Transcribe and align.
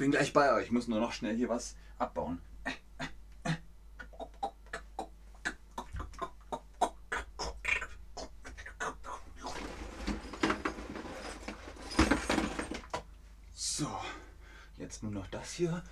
bin 0.00 0.10
gleich 0.12 0.32
bei 0.32 0.54
euch. 0.54 0.64
Ich 0.64 0.70
muss 0.72 0.88
nur 0.88 0.98
noch 0.98 1.12
schnell 1.12 1.36
hier 1.36 1.50
was 1.50 1.76
abbauen. 1.98 2.40
So, 13.54 13.90
jetzt 14.78 15.02
nur 15.02 15.12
noch 15.12 15.26
das 15.26 15.52
hier. 15.52 15.82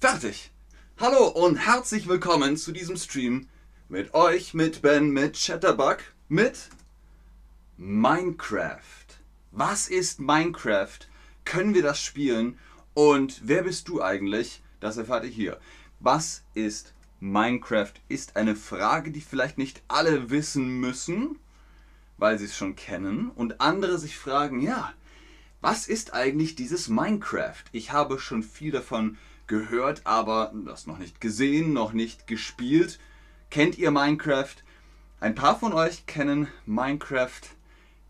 Fertig! 0.00 0.50
Hallo 0.98 1.28
und 1.28 1.56
herzlich 1.56 2.08
willkommen 2.08 2.56
zu 2.56 2.72
diesem 2.72 2.96
Stream 2.96 3.48
mit 3.88 4.12
euch, 4.12 4.54
mit 4.54 4.82
Ben, 4.82 5.10
mit 5.10 5.36
Chatterbug, 5.36 5.98
mit 6.26 6.68
Minecraft. 7.76 9.03
Was 9.56 9.86
ist 9.86 10.18
Minecraft? 10.18 10.98
Können 11.44 11.74
wir 11.74 11.84
das 11.84 12.02
spielen? 12.02 12.58
Und 12.92 13.40
wer 13.44 13.62
bist 13.62 13.86
du 13.86 14.02
eigentlich? 14.02 14.64
Das 14.80 14.96
erfahrt 14.96 15.22
ihr 15.22 15.30
hier. 15.30 15.60
Was 16.00 16.42
ist 16.54 16.92
Minecraft? 17.20 17.92
Ist 18.08 18.34
eine 18.34 18.56
Frage, 18.56 19.12
die 19.12 19.20
vielleicht 19.20 19.56
nicht 19.56 19.80
alle 19.86 20.30
wissen 20.30 20.80
müssen, 20.80 21.38
weil 22.18 22.36
sie 22.36 22.46
es 22.46 22.56
schon 22.56 22.74
kennen. 22.74 23.30
Und 23.30 23.60
andere 23.60 23.96
sich 23.96 24.18
fragen, 24.18 24.58
ja, 24.58 24.92
was 25.60 25.86
ist 25.86 26.14
eigentlich 26.14 26.56
dieses 26.56 26.88
Minecraft? 26.88 27.62
Ich 27.70 27.92
habe 27.92 28.18
schon 28.18 28.42
viel 28.42 28.72
davon 28.72 29.18
gehört, 29.46 30.02
aber 30.02 30.52
das 30.66 30.88
noch 30.88 30.98
nicht 30.98 31.20
gesehen, 31.20 31.72
noch 31.72 31.92
nicht 31.92 32.26
gespielt. 32.26 32.98
Kennt 33.50 33.78
ihr 33.78 33.92
Minecraft? 33.92 34.56
Ein 35.20 35.36
paar 35.36 35.56
von 35.56 35.72
euch 35.72 36.06
kennen 36.06 36.48
Minecraft 36.66 37.54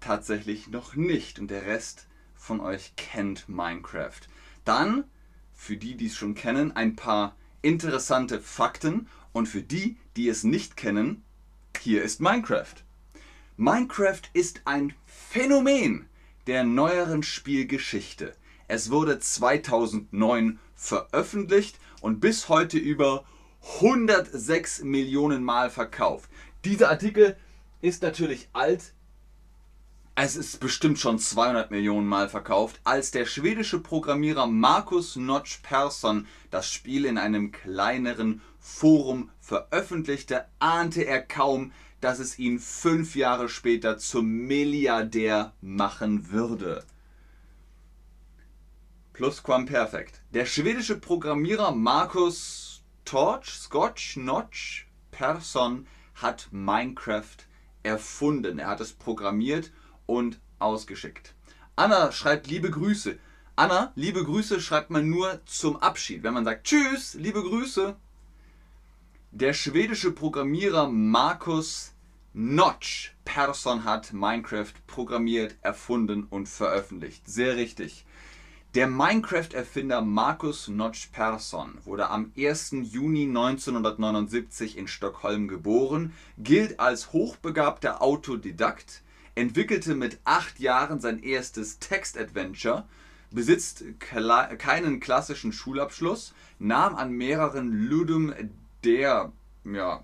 tatsächlich 0.04 0.68
noch 0.68 0.94
nicht 0.96 1.38
und 1.38 1.50
der 1.50 1.64
Rest 1.64 2.06
von 2.34 2.60
euch 2.60 2.92
kennt 2.96 3.48
Minecraft. 3.48 4.20
Dann, 4.64 5.04
für 5.54 5.76
die, 5.76 5.96
die 5.96 6.06
es 6.06 6.16
schon 6.16 6.34
kennen, 6.34 6.72
ein 6.72 6.94
paar 6.94 7.36
interessante 7.62 8.40
Fakten 8.40 9.08
und 9.32 9.46
für 9.46 9.62
die, 9.62 9.96
die 10.16 10.28
es 10.28 10.44
nicht 10.44 10.76
kennen, 10.76 11.24
hier 11.80 12.02
ist 12.02 12.20
Minecraft. 12.20 12.74
Minecraft 13.56 14.22
ist 14.34 14.60
ein 14.66 14.94
Phänomen 15.06 16.06
der 16.46 16.64
neueren 16.64 17.22
Spielgeschichte. 17.22 18.34
Es 18.68 18.90
wurde 18.90 19.18
2009 19.18 20.58
veröffentlicht 20.74 21.78
und 22.02 22.20
bis 22.20 22.50
heute 22.50 22.76
über 22.76 23.24
106 23.78 24.82
Millionen 24.82 25.42
Mal 25.42 25.70
verkauft. 25.70 26.28
Dieser 26.64 26.90
Artikel 26.90 27.36
ist 27.80 28.02
natürlich 28.02 28.48
alt. 28.52 28.92
Es 30.16 30.36
ist 30.36 30.60
bestimmt 30.60 31.00
schon 31.00 31.18
200 31.18 31.72
Millionen 31.72 32.06
Mal 32.06 32.28
verkauft. 32.28 32.80
Als 32.84 33.10
der 33.10 33.26
schwedische 33.26 33.80
Programmierer 33.80 34.46
Markus 34.46 35.16
Notch 35.16 35.58
Persson 35.64 36.28
das 36.52 36.70
Spiel 36.70 37.04
in 37.04 37.18
einem 37.18 37.50
kleineren 37.50 38.40
Forum 38.60 39.30
veröffentlichte, 39.40 40.46
ahnte 40.60 41.04
er 41.04 41.20
kaum, 41.20 41.72
dass 42.00 42.20
es 42.20 42.38
ihn 42.38 42.60
fünf 42.60 43.16
Jahre 43.16 43.48
später 43.48 43.98
zum 43.98 44.26
Milliardär 44.26 45.52
machen 45.60 46.30
würde. 46.30 46.84
Plusquamperfekt. 49.14 50.22
Der 50.32 50.46
schwedische 50.46 50.96
Programmierer 50.96 51.72
Markus 51.72 52.84
Torch, 53.04 53.50
Scotch, 53.50 54.16
Notch, 54.16 54.86
Persson 55.10 55.88
hat 56.14 56.46
Minecraft 56.52 57.36
erfunden. 57.82 58.60
Er 58.60 58.68
hat 58.68 58.80
es 58.80 58.92
programmiert 58.92 59.72
und 60.06 60.40
ausgeschickt. 60.58 61.34
Anna 61.76 62.12
schreibt 62.12 62.46
liebe 62.46 62.70
Grüße. 62.70 63.18
Anna, 63.56 63.92
liebe 63.94 64.24
Grüße 64.24 64.60
schreibt 64.60 64.90
man 64.90 65.08
nur 65.08 65.40
zum 65.46 65.76
Abschied. 65.76 66.22
Wenn 66.22 66.34
man 66.34 66.44
sagt 66.44 66.66
Tschüss, 66.66 67.14
liebe 67.14 67.42
Grüße. 67.42 67.96
Der 69.30 69.52
schwedische 69.52 70.12
Programmierer 70.12 70.88
Markus 70.88 71.92
Notch 72.32 73.14
Persson 73.24 73.84
hat 73.84 74.12
Minecraft 74.12 74.72
programmiert, 74.88 75.56
erfunden 75.62 76.24
und 76.24 76.48
veröffentlicht. 76.48 77.28
Sehr 77.28 77.54
richtig. 77.54 78.04
Der 78.74 78.88
Minecraft-Erfinder 78.88 80.00
Markus 80.00 80.66
Notch 80.66 81.10
Persson 81.12 81.78
wurde 81.84 82.10
am 82.10 82.32
1. 82.36 82.72
Juni 82.82 83.22
1979 83.28 84.76
in 84.76 84.88
Stockholm 84.88 85.46
geboren, 85.46 86.12
gilt 86.38 86.80
als 86.80 87.12
hochbegabter 87.12 88.02
Autodidakt, 88.02 89.03
entwickelte 89.34 89.94
mit 89.94 90.18
acht 90.24 90.60
Jahren 90.60 91.00
sein 91.00 91.22
erstes 91.22 91.78
Text-Adventure, 91.78 92.84
besitzt 93.30 93.84
keinen 93.98 95.00
klassischen 95.00 95.52
Schulabschluss, 95.52 96.34
nahm 96.58 96.94
an 96.94 97.10
mehreren 97.10 97.72
Ludum 97.72 98.32
der, 98.84 99.32
ja, 99.64 100.02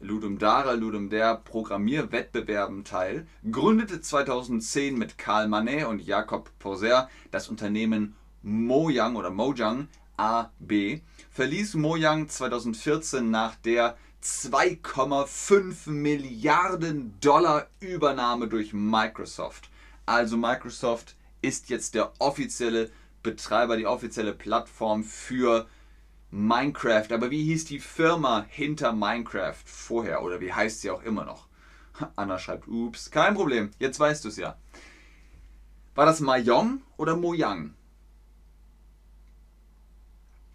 Ludum 0.00 0.38
Dare, 0.38 0.76
Ludum 0.76 1.10
der 1.10 1.36
Programmierwettbewerben 1.36 2.84
teil, 2.84 3.26
gründete 3.50 4.00
2010 4.00 4.96
mit 4.96 5.18
Karl 5.18 5.48
Manet 5.48 5.86
und 5.86 6.00
Jakob 6.00 6.50
Porser 6.60 7.08
das 7.32 7.48
Unternehmen 7.48 8.14
Mojang 8.42 9.16
oder 9.16 9.30
Mojang 9.30 9.88
AB, 10.16 11.00
verließ 11.30 11.74
Mojang 11.74 12.28
2014 12.28 13.28
nach 13.28 13.56
der 13.56 13.96
2,5 14.22 15.90
Milliarden 15.90 17.18
Dollar 17.20 17.68
Übernahme 17.80 18.48
durch 18.48 18.72
Microsoft. 18.72 19.70
Also 20.06 20.36
Microsoft 20.36 21.16
ist 21.40 21.68
jetzt 21.70 21.94
der 21.94 22.12
offizielle 22.18 22.90
Betreiber, 23.22 23.76
die 23.76 23.86
offizielle 23.86 24.32
Plattform 24.32 25.04
für 25.04 25.68
Minecraft. 26.30 27.12
Aber 27.12 27.30
wie 27.30 27.44
hieß 27.44 27.66
die 27.66 27.78
Firma 27.78 28.44
hinter 28.48 28.92
Minecraft 28.92 29.62
vorher? 29.64 30.22
Oder 30.22 30.40
wie 30.40 30.52
heißt 30.52 30.80
sie 30.80 30.90
auch 30.90 31.02
immer 31.02 31.24
noch? 31.24 31.46
Anna 32.16 32.38
schreibt, 32.38 32.68
ups, 32.68 33.10
kein 33.10 33.34
Problem, 33.34 33.70
jetzt 33.78 34.00
weißt 34.00 34.24
du 34.24 34.28
es 34.28 34.36
ja. 34.36 34.56
War 35.94 36.06
das 36.06 36.20
Mayong 36.20 36.82
oder 36.96 37.16
Mojang? 37.16 37.74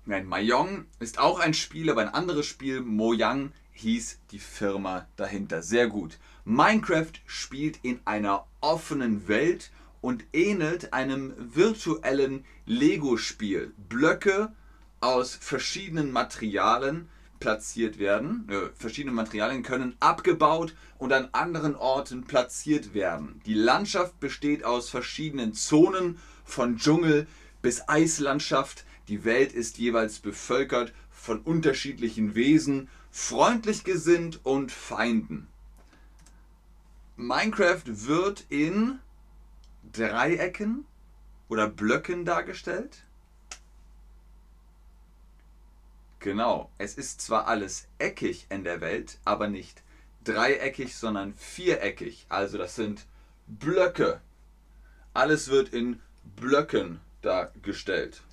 Nein, 0.06 0.26
Mayong 0.28 0.86
ist 1.00 1.18
auch 1.18 1.40
ein 1.40 1.54
Spiel, 1.54 1.90
aber 1.90 2.02
ein 2.02 2.14
anderes 2.14 2.46
Spiel. 2.46 2.82
Mojang 2.82 3.54
hieß 3.72 4.20
die 4.32 4.40
Firma 4.40 5.08
dahinter. 5.16 5.62
Sehr 5.62 5.88
gut. 5.88 6.20
Minecraft 6.44 7.14
spielt 7.26 7.80
in 7.84 8.02
einer 8.04 8.46
offenen 8.60 9.30
Welt 9.30 9.72
und 10.02 10.26
ähnelt 10.34 10.94
einem 10.94 11.34
virtuellen 11.38 12.44
Lego-Spiel. 12.66 13.74
Blöcke 13.78 14.52
aus 15.00 15.36
verschiedenen 15.36 16.12
Materialien 16.12 17.08
platziert 17.40 17.98
werden. 17.98 18.48
Äh, 18.50 18.76
verschiedene 18.76 19.14
Materialien 19.14 19.64
können 19.64 19.96
abgebaut 20.02 20.76
und 20.98 21.14
an 21.14 21.30
anderen 21.32 21.76
Orten 21.76 22.26
platziert 22.26 22.94
werden. 22.94 23.42
Die 23.46 23.54
Landschaft 23.54 24.20
besteht 24.20 24.66
aus 24.66 24.90
verschiedenen 24.90 25.54
Zonen, 25.54 26.18
von 26.46 26.78
Dschungel 26.78 27.28
bis 27.62 27.88
Eislandschaft. 27.88 28.86
Die 29.08 29.26
Welt 29.26 29.52
ist 29.52 29.78
jeweils 29.78 30.20
bevölkert 30.20 30.94
von 31.12 31.42
unterschiedlichen 31.42 32.36
Wesen, 32.36 32.90
freundlich 33.12 33.84
gesinnt 33.84 34.40
und 34.46 34.72
Feinden. 34.72 35.48
Minecraft 37.16 37.84
wird 37.86 38.46
in 38.50 39.00
Dreiecken 39.92 40.86
oder 41.48 41.68
Blöcken 41.68 42.26
dargestellt. 42.26 43.04
Genau, 46.20 46.72
es 46.78 46.96
ist 46.96 47.22
zwar 47.22 47.48
alles 47.48 47.88
eckig 48.00 48.48
in 48.50 48.64
der 48.64 48.80
Welt, 48.80 49.20
aber 49.26 49.48
nicht 49.48 49.84
dreieckig, 50.24 50.96
sondern 50.96 51.34
viereckig. 51.34 52.26
Also 52.30 52.58
das 52.58 52.76
sind 52.76 53.06
Blöcke. 53.48 54.22
Alles 55.14 55.50
wird 55.50 55.70
in 55.70 56.00
Blöcken 56.38 57.02
dargestellt. 57.22 58.24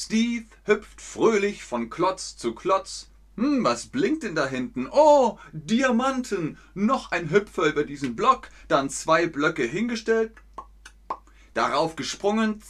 Steve 0.00 0.44
hüpft 0.64 1.00
fröhlich 1.00 1.64
von 1.64 1.90
Klotz 1.90 2.36
zu 2.36 2.54
Klotz. 2.54 3.08
Hm, 3.36 3.64
was 3.64 3.86
blinkt 3.86 4.22
denn 4.22 4.36
da 4.36 4.46
hinten? 4.46 4.86
Oh, 4.88 5.40
Diamanten! 5.50 6.56
Noch 6.72 7.10
ein 7.10 7.32
Hüpfer 7.32 7.66
über 7.66 7.82
diesen 7.82 8.14
Block, 8.14 8.48
dann 8.68 8.90
zwei 8.90 9.26
Blöcke 9.26 9.64
hingestellt, 9.64 10.30
darauf 11.52 11.96
gesprungen, 11.96 12.62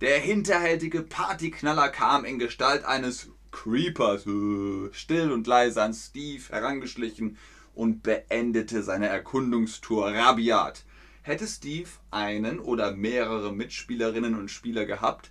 der 0.00 0.18
hinterhältige 0.18 1.02
Partyknaller 1.02 1.88
kam 1.90 2.24
in 2.24 2.40
Gestalt 2.40 2.84
eines 2.84 3.28
Creepers 3.52 4.22
still 4.22 5.30
und 5.30 5.46
leise 5.46 5.82
an 5.82 5.94
Steve 5.94 6.42
herangeschlichen 6.48 7.38
und 7.76 8.02
beendete 8.02 8.82
seine 8.82 9.06
Erkundungstour 9.06 10.12
rabiat. 10.12 10.82
Hätte 11.22 11.46
Steve 11.46 11.88
einen 12.10 12.58
oder 12.58 12.92
mehrere 12.92 13.52
Mitspielerinnen 13.52 14.34
und 14.34 14.50
Spieler 14.50 14.86
gehabt, 14.86 15.30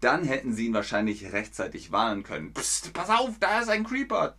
dann 0.00 0.24
hätten 0.24 0.52
sie 0.52 0.66
ihn 0.66 0.74
wahrscheinlich 0.74 1.32
rechtzeitig 1.32 1.92
warnen 1.92 2.22
können. 2.22 2.52
Psst, 2.52 2.92
pass 2.92 3.10
auf, 3.10 3.38
da 3.40 3.60
ist 3.60 3.68
ein 3.68 3.84
Creeper. 3.84 4.34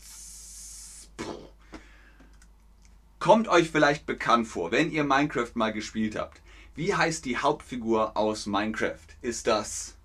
kommt 3.20 3.48
euch 3.48 3.70
vielleicht 3.70 4.06
bekannt 4.06 4.48
vor, 4.48 4.72
wenn 4.72 4.92
ihr 4.92 5.06
Minecraft 5.06 5.52
mal 5.56 5.72
gespielt 5.72 6.18
habt. 6.18 6.42
Wie 6.76 6.94
heißt 6.94 7.24
die 7.26 7.38
Hauptfigur 7.38 8.18
aus 8.18 8.46
Minecraft? 8.46 9.08
Ist 9.22 9.48
das 9.48 9.96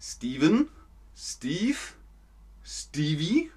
Steven? 0.00 0.68
Steve? 1.16 1.78
Stevie? 2.64 3.50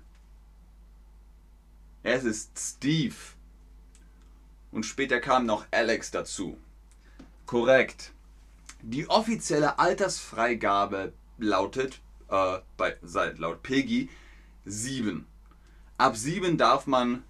Es 2.01 2.23
ist 2.23 2.57
Steve. 2.57 3.15
Und 4.71 4.85
später 4.85 5.19
kam 5.19 5.45
noch 5.45 5.65
Alex 5.71 6.11
dazu. 6.11 6.57
Korrekt. 7.45 8.11
Die 8.81 9.07
offizielle 9.09 9.77
Altersfreigabe 9.77 11.13
lautet, 11.37 12.01
äh, 12.29 12.57
bei, 12.77 12.95
laut 13.37 13.61
PEGI, 13.61 14.09
7. 14.65 15.27
Ab 15.97 16.17
7 16.17 16.57
darf 16.57 16.87
man 16.87 17.23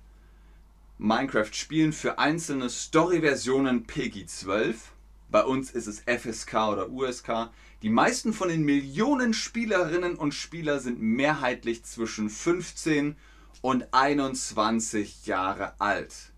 Minecraft 0.98 1.52
spielen 1.52 1.92
für 1.92 2.18
einzelne 2.18 2.70
Story-Versionen 2.70 3.86
PEGI 3.86 4.26
12. 4.26 4.94
Bei 5.30 5.44
uns 5.44 5.72
ist 5.72 5.88
es 5.88 6.00
FSK 6.00 6.54
oder 6.70 6.90
USK. 6.90 7.50
Die 7.82 7.90
meisten 7.90 8.32
von 8.32 8.48
den 8.48 8.64
Millionen 8.64 9.34
Spielerinnen 9.34 10.16
und 10.16 10.34
Spieler 10.34 10.80
sind 10.80 11.02
mehrheitlich 11.02 11.84
zwischen 11.84 12.30
15 12.30 13.18
und 13.62 13.94
21 13.94 15.26
Jahre 15.26 15.80
alt. 15.80 16.32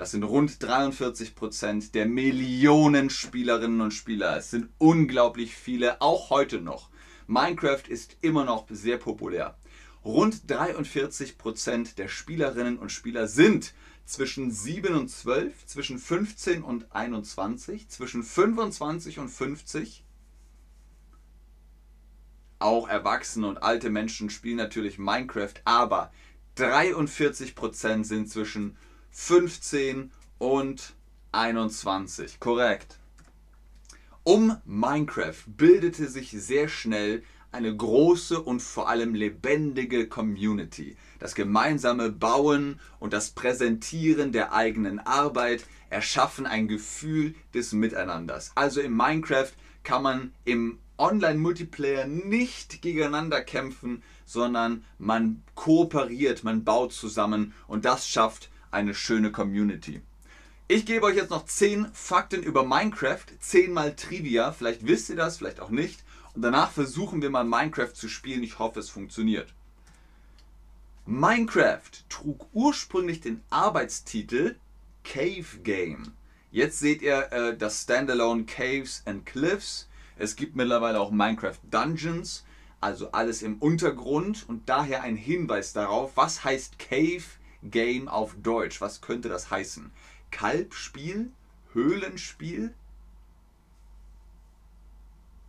Das 0.00 0.12
sind 0.12 0.22
rund 0.24 0.62
43 0.62 1.34
Prozent 1.34 1.94
der 1.94 2.06
Millionen 2.06 3.10
Spielerinnen 3.10 3.82
und 3.82 3.90
Spieler. 3.90 4.38
Es 4.38 4.50
sind 4.50 4.70
unglaublich 4.78 5.54
viele, 5.54 6.00
auch 6.00 6.30
heute 6.30 6.62
noch. 6.62 6.88
Minecraft 7.26 7.82
ist 7.86 8.16
immer 8.22 8.46
noch 8.46 8.64
sehr 8.70 8.96
populär. 8.96 9.58
Rund 10.02 10.50
43 10.50 11.36
Prozent 11.36 11.98
der 11.98 12.08
Spielerinnen 12.08 12.78
und 12.78 12.90
Spieler 12.90 13.28
sind 13.28 13.74
zwischen 14.06 14.50
7 14.50 14.94
und 14.94 15.10
12, 15.10 15.66
zwischen 15.66 15.98
15 15.98 16.62
und 16.62 16.86
21, 16.94 17.90
zwischen 17.90 18.22
25 18.22 19.18
und 19.18 19.28
50. 19.28 20.02
Auch 22.58 22.88
Erwachsene 22.88 23.48
und 23.48 23.62
alte 23.62 23.90
Menschen 23.90 24.30
spielen 24.30 24.56
natürlich 24.56 24.98
Minecraft, 24.98 25.60
aber 25.66 26.10
43% 26.56 28.04
sind 28.04 28.30
zwischen 28.30 28.78
15 29.10 30.12
und 30.38 30.94
21. 31.32 32.40
Korrekt. 32.40 32.98
Um 34.22 34.56
Minecraft 34.64 35.44
bildete 35.46 36.08
sich 36.08 36.30
sehr 36.30 36.68
schnell 36.68 37.22
eine 37.52 37.76
große 37.76 38.40
und 38.40 38.60
vor 38.60 38.88
allem 38.88 39.14
lebendige 39.14 40.08
Community. 40.08 40.96
Das 41.18 41.34
gemeinsame 41.34 42.10
Bauen 42.10 42.78
und 43.00 43.12
das 43.12 43.30
Präsentieren 43.30 44.32
der 44.32 44.52
eigenen 44.52 45.00
Arbeit 45.00 45.64
erschaffen 45.88 46.46
ein 46.46 46.68
Gefühl 46.68 47.34
des 47.52 47.72
Miteinanders. 47.72 48.52
Also 48.54 48.80
in 48.80 48.96
Minecraft 48.96 49.52
kann 49.82 50.02
man 50.02 50.32
im 50.44 50.78
Online-Multiplayer 50.98 52.06
nicht 52.06 52.82
gegeneinander 52.82 53.40
kämpfen, 53.40 54.02
sondern 54.26 54.84
man 54.98 55.42
kooperiert, 55.54 56.44
man 56.44 56.62
baut 56.62 56.92
zusammen 56.92 57.54
und 57.66 57.84
das 57.84 58.06
schafft 58.06 58.50
eine 58.70 58.94
schöne 58.94 59.32
Community. 59.32 60.02
Ich 60.68 60.86
gebe 60.86 61.06
euch 61.06 61.16
jetzt 61.16 61.30
noch 61.30 61.46
10 61.46 61.88
Fakten 61.92 62.42
über 62.42 62.64
Minecraft, 62.64 63.24
10 63.40 63.72
mal 63.72 63.96
Trivia, 63.96 64.52
vielleicht 64.52 64.86
wisst 64.86 65.10
ihr 65.10 65.16
das, 65.16 65.38
vielleicht 65.38 65.60
auch 65.60 65.70
nicht. 65.70 66.04
Und 66.34 66.42
danach 66.42 66.70
versuchen 66.70 67.22
wir 67.22 67.30
mal 67.30 67.44
Minecraft 67.44 67.92
zu 67.92 68.08
spielen. 68.08 68.44
Ich 68.44 68.60
hoffe, 68.60 68.78
es 68.78 68.88
funktioniert. 68.88 69.52
Minecraft 71.06 71.90
trug 72.08 72.46
ursprünglich 72.52 73.20
den 73.20 73.42
Arbeitstitel 73.50 74.54
Cave 75.02 75.58
Game. 75.64 76.12
Jetzt 76.52 76.78
seht 76.78 77.02
ihr 77.02 77.32
äh, 77.32 77.56
das 77.56 77.82
Standalone 77.82 78.44
Caves 78.44 79.02
and 79.06 79.26
Cliffs. 79.26 79.88
Es 80.16 80.36
gibt 80.36 80.54
mittlerweile 80.54 81.00
auch 81.00 81.10
Minecraft 81.10 81.58
Dungeons, 81.70 82.44
also 82.80 83.10
alles 83.10 83.42
im 83.42 83.58
Untergrund 83.58 84.48
und 84.48 84.68
daher 84.68 85.02
ein 85.02 85.16
Hinweis 85.16 85.72
darauf, 85.72 86.16
was 86.16 86.44
heißt 86.44 86.78
Cave 86.78 87.24
Game 87.62 88.08
auf 88.08 88.34
Deutsch? 88.42 88.80
Was 88.80 89.00
könnte 89.00 89.28
das 89.28 89.50
heißen? 89.50 89.90
Kalbspiel? 90.30 91.30
Höhlenspiel? 91.72 92.74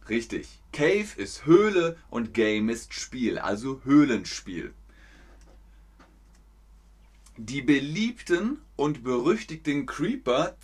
Richtig. 0.10 0.60
Cave 0.74 1.08
ist 1.18 1.46
Höhle 1.46 1.98
und 2.10 2.34
Game 2.34 2.70
ist 2.70 2.94
Spiel, 2.94 3.40
also 3.40 3.82
Höhlenspiel. 3.84 4.74
Die 7.38 7.62
beliebten 7.62 8.62
und 8.76 9.04
berüchtigten 9.04 9.86
Creeper 9.86 10.56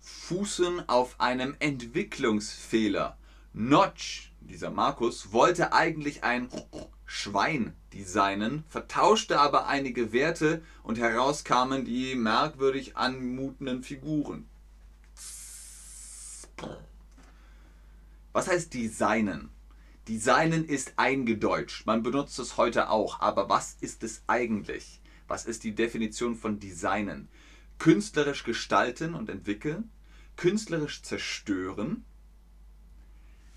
fußen 0.00 0.88
auf 0.88 1.20
einem 1.20 1.56
Entwicklungsfehler. 1.60 3.16
Notch, 3.52 4.32
dieser 4.40 4.70
Markus, 4.70 5.32
wollte 5.32 5.72
eigentlich 5.72 6.24
ein 6.24 6.48
Schwein 7.10 7.74
designen, 7.94 8.64
vertauschte 8.68 9.40
aber 9.40 9.66
einige 9.66 10.12
Werte 10.12 10.62
und 10.82 10.98
heraus 10.98 11.42
kamen 11.42 11.86
die 11.86 12.14
merkwürdig 12.14 12.98
anmutenden 12.98 13.82
Figuren. 13.82 14.46
Was 18.32 18.46
heißt 18.46 18.74
designen? 18.74 19.48
Designen 20.06 20.66
ist 20.66 20.92
eingedeutscht. 20.96 21.86
Man 21.86 22.02
benutzt 22.02 22.38
es 22.38 22.58
heute 22.58 22.90
auch. 22.90 23.20
Aber 23.20 23.48
was 23.48 23.78
ist 23.80 24.04
es 24.04 24.22
eigentlich? 24.26 25.00
Was 25.28 25.46
ist 25.46 25.64
die 25.64 25.74
Definition 25.74 26.36
von 26.36 26.60
designen? 26.60 27.28
Künstlerisch 27.78 28.44
gestalten 28.44 29.14
und 29.14 29.30
entwickeln, 29.30 29.90
künstlerisch 30.36 31.02
zerstören, 31.02 32.04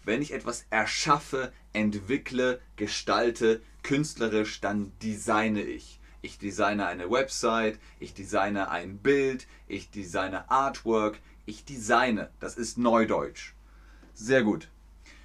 wenn 0.04 0.22
ich 0.22 0.34
etwas 0.34 0.66
erschaffe, 0.70 1.52
entwickle, 1.74 2.60
gestalte, 2.76 3.62
künstlerisch, 3.84 4.62
dann 4.62 4.92
designe 5.02 5.62
ich. 5.62 6.00
Ich 6.22 6.38
designe 6.38 6.86
eine 6.86 7.10
Website, 7.10 7.80
ich 8.00 8.14
designe 8.14 8.70
ein 8.70 9.00
Bild, 9.00 9.48
ich 9.68 9.90
designe 9.90 10.50
Artwork, 10.52 11.20
ich 11.46 11.66
designe. 11.66 12.30
Das 12.40 12.56
ist 12.58 12.78
Neudeutsch. 12.78 13.54
Sehr 14.14 14.44
gut. 14.44 14.68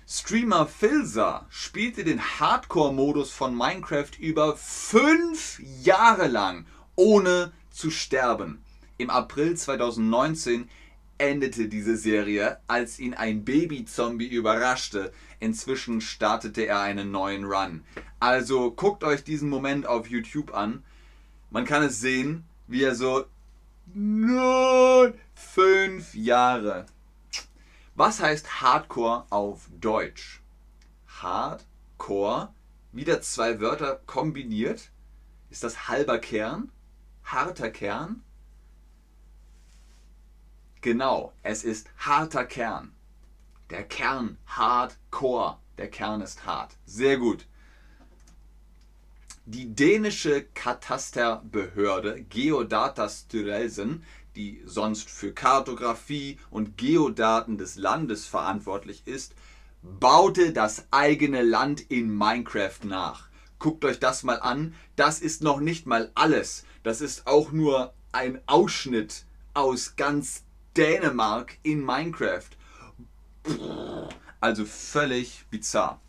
Streamer 0.08 0.67
Filza 0.67 1.46
spielte 1.50 2.05
den 2.05 2.20
Hardcore-Modus 2.20 3.33
von 3.33 3.56
Minecraft 3.56 4.12
über 4.18 4.56
fünf 4.56 5.61
Jahre 5.83 6.28
lang, 6.28 6.66
ohne 6.95 7.52
zu 7.71 7.90
sterben. 7.90 8.62
Im 8.99 9.11
April 9.11 9.56
2019 9.56 10.71
endete 11.18 11.68
diese 11.68 11.96
Serie, 11.96 12.58
als 12.66 12.99
ihn 12.99 13.14
ein 13.14 13.44
Baby-Zombie 13.44 14.28
überraschte. 14.28 15.12
Inzwischen 15.40 16.00
startete 16.00 16.66
er 16.66 16.80
einen 16.80 17.11
neuen 17.11 17.44
Run. 17.44 17.85
Also 18.20 18.70
guckt 18.70 19.04
euch 19.04 19.25
diesen 19.25 19.49
Moment 19.49 19.87
auf 19.87 20.08
YouTube 20.08 20.54
an. 20.54 20.82
Man 21.50 21.64
kann 21.64 21.82
es 21.82 22.00
sehen, 22.00 22.44
wie 22.66 22.82
er 22.82 22.94
so 22.94 23.25
neun, 23.94 25.14
fünf 25.35 26.14
Jahre. 26.14 26.87
Was 27.94 28.20
heißt 28.20 28.61
Hardcore 28.61 29.25
auf 29.30 29.68
Deutsch? 29.80 30.42
Hardcore, 31.23 32.52
wieder 32.92 33.23
zwei 33.23 33.61
Wörter 33.61 34.00
kombiniert. 34.06 34.90
Ist 35.50 35.64
das 35.64 35.88
halber 35.88 36.18
Kern? 36.18 36.70
Harter 37.25 37.70
Kern? 37.70 38.23
Genau, 40.87 41.33
es 41.43 41.64
ist 41.64 41.88
harter 41.99 42.45
Kern. 42.45 42.93
Der 43.71 43.83
Kern, 43.83 44.38
Hardcore. 44.47 45.57
Der 45.78 45.90
Kern 45.90 46.21
ist 46.21 46.47
hart. 46.47 46.76
Sehr 46.87 47.16
gut. 47.16 47.45
Die 49.47 49.75
dänische 49.75 50.45
Katasterbehörde 50.55 52.23
Geodatastyrelsen, 52.23 54.05
die 54.37 54.62
sonst 54.64 55.11
für 55.11 55.33
Kartografie 55.33 56.38
und 56.52 56.78
Geodaten 56.78 57.59
des 57.59 57.75
Landes 57.75 58.26
verantwortlich 58.26 59.09
ist, 59.09 59.35
baute 59.83 60.52
das 60.52 60.87
eigene 60.93 61.43
Land 61.43 61.81
in 61.81 62.16
Minecraft 62.16 62.85
nach. 62.85 63.28
Guckt 63.59 63.85
euch 63.85 63.99
das 63.99 64.23
mal 64.23 64.38
an. 64.38 64.73
Das 64.95 65.19
ist 65.19 65.43
noch 65.43 65.59
nicht 65.59 65.87
mal 65.87 66.12
alles. 66.14 66.64
Das 66.85 67.00
ist 67.00 67.26
auch 67.26 67.50
nur 67.50 67.93
ein 68.12 68.40
Ausschnitt 68.47 69.25
aus 69.52 69.97
ganz 69.97 70.45
Dänemark 70.76 71.56
in 71.62 71.83
Minecraft. 71.83 72.50
Also 74.40 74.66
völlig 74.66 75.47
bizarr. 75.50 76.00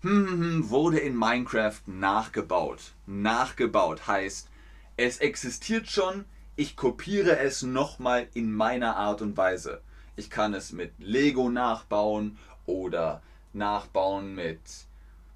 Hm, 0.00 0.26
hm, 0.26 0.40
hm, 0.40 0.70
wurde 0.70 0.98
in 0.98 1.14
Minecraft 1.14 1.82
nachgebaut. 1.86 2.94
Nachgebaut 3.06 4.06
heißt, 4.06 4.48
es 4.96 5.18
existiert 5.18 5.90
schon, 5.90 6.24
ich 6.56 6.74
kopiere 6.74 7.38
es 7.38 7.62
nochmal 7.62 8.28
in 8.32 8.50
meiner 8.54 8.96
Art 8.96 9.20
und 9.20 9.36
Weise. 9.36 9.82
Ich 10.16 10.30
kann 10.30 10.54
es 10.54 10.72
mit 10.72 10.92
Lego 10.98 11.50
nachbauen 11.50 12.38
oder 12.64 13.22
nachbauen 13.52 14.34
mit 14.34 14.60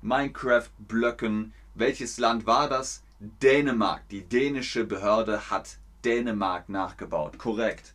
Minecraft-Blöcken. 0.00 1.52
Welches 1.74 2.18
Land 2.18 2.46
war 2.46 2.70
das? 2.70 3.02
Dänemark. 3.18 4.08
Die 4.08 4.22
dänische 4.22 4.84
Behörde 4.84 5.50
hat 5.50 5.76
Dänemark 6.04 6.70
nachgebaut. 6.70 7.36
Korrekt. 7.36 7.94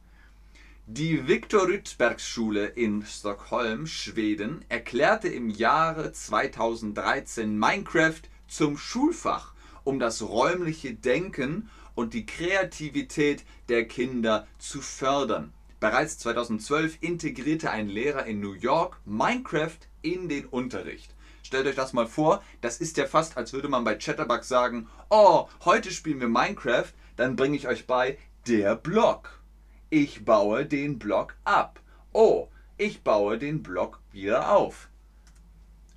Die 0.85 1.29
Viktor 1.29 1.69
Rydbergs 1.69 2.27
Schule 2.27 2.65
in 2.65 3.05
Stockholm, 3.05 3.87
Schweden, 3.87 4.65
erklärte 4.67 5.29
im 5.29 5.49
Jahre 5.49 6.11
2013 6.11 7.57
Minecraft 7.57 8.21
zum 8.49 8.77
Schulfach, 8.77 9.53
um 9.85 9.97
das 9.97 10.21
räumliche 10.21 10.93
Denken 10.93 11.69
und 11.95 12.13
die 12.13 12.25
Kreativität 12.25 13.45
der 13.69 13.87
Kinder 13.87 14.45
zu 14.57 14.81
fördern. 14.81 15.53
Bereits 15.79 16.17
2012 16.19 16.97
integrierte 16.99 17.71
ein 17.71 17.87
Lehrer 17.87 18.25
in 18.25 18.41
New 18.41 18.53
York 18.53 18.99
Minecraft 19.05 19.79
in 20.01 20.27
den 20.27 20.45
Unterricht. 20.47 21.15
Stellt 21.43 21.65
euch 21.65 21.75
das 21.75 21.93
mal 21.93 22.07
vor, 22.07 22.43
das 22.59 22.81
ist 22.81 22.97
ja 22.97 23.05
fast, 23.05 23.37
als 23.37 23.53
würde 23.53 23.69
man 23.69 23.85
bei 23.85 23.95
Chatterbug 23.95 24.43
sagen, 24.43 24.89
oh, 25.09 25.47
heute 25.63 25.91
spielen 25.91 26.19
wir 26.19 26.27
Minecraft, 26.27 26.91
dann 27.15 27.37
bringe 27.37 27.55
ich 27.55 27.69
euch 27.69 27.87
bei 27.87 28.17
der 28.47 28.75
Block. 28.75 29.42
Ich 29.95 30.25
baue 30.25 30.65
den 30.65 30.97
Block 30.97 31.35
ab. 31.43 31.79
Oh, 32.13 32.47
ich 32.77 33.03
baue 33.03 33.37
den 33.37 33.61
Block 33.61 34.01
wieder 34.11 34.49
auf. 34.49 34.89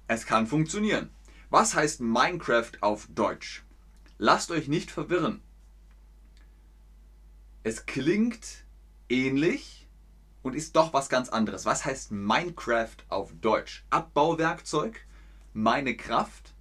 Es 0.07 0.27
kann 0.27 0.47
funktionieren. 0.47 1.09
Was 1.49 1.75
heißt 1.75 2.03
Minecraft 2.03 2.73
auf 2.83 3.09
Deutsch? 3.09 3.65
Lasst 4.19 4.51
euch 4.51 4.69
nicht 4.69 4.91
verwirren. 4.91 5.41
Es 7.63 7.87
klingt 7.87 8.67
ähnlich 9.09 9.89
und 10.43 10.55
ist 10.55 10.77
doch 10.77 10.93
was 10.93 11.09
ganz 11.09 11.31
anderes. 11.31 11.65
Was 11.65 11.87
heißt 11.87 12.13
Minecraft 12.13 12.99
auf 13.09 13.33
Deutsch? 13.41 13.87
Abbauwerkzeug? 13.89 15.07
Meine 15.55 15.97
Kraft? 15.97 16.53